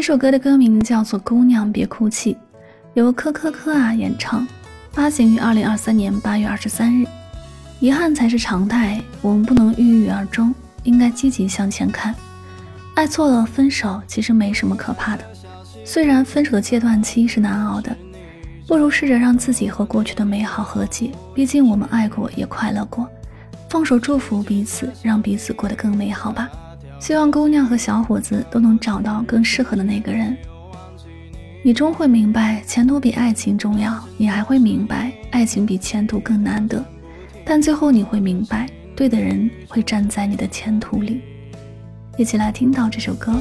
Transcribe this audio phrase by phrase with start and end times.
[0.00, 2.32] 这首歌的歌名叫做《姑娘别哭泣》，
[2.94, 4.48] 由科科科啊演唱，
[4.92, 7.04] 发行于二零二三年八月二十三日。
[7.80, 12.14] 遗憾才是常态，我们不能郁郁而终，应该积极向前看。
[12.94, 15.24] 爱错了，分手其实没什么可怕的。
[15.84, 17.94] 虽然分手的阶段期是难熬的，
[18.66, 21.12] 不如试着让自己和过去的美好和解。
[21.34, 23.06] 毕竟我们爱过，也快乐过，
[23.68, 26.48] 放手祝福彼此，让彼此过得更美好吧。
[27.00, 30.36] 希望姑娘和小伙子都能找到更适合的那个人。
[31.62, 36.84] 你终会明白，前途比爱情重要；你还会明白，爱情比前途更难得。
[37.44, 41.22] 但最后你会明白，对的人会站在你的前途里。
[42.18, 43.32] 一起来听到这首歌。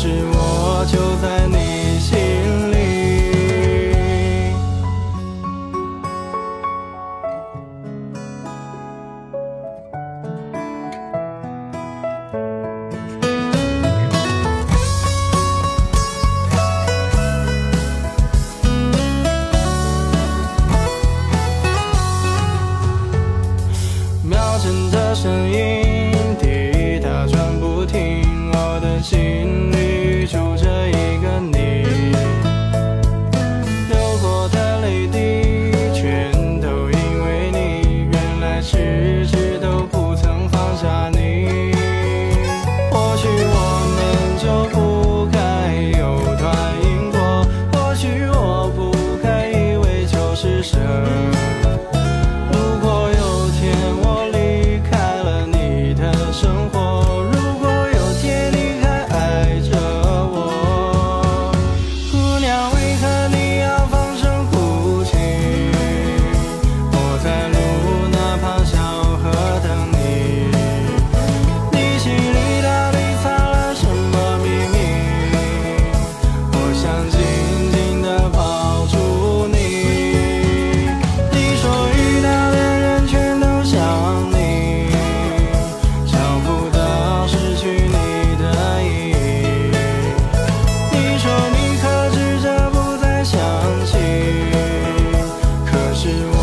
[0.00, 0.49] 是我
[96.02, 96.39] 是我。